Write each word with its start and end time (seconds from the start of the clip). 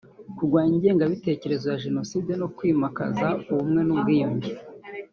kurwanya 0.35 0.73
ingengabitekerezo 0.77 1.65
ya 1.71 1.81
Jenoside 1.85 2.31
no 2.41 2.47
kwimakaza 2.55 3.27
Ubumwe 3.51 3.81
n’Ubwiyunge 3.87 4.51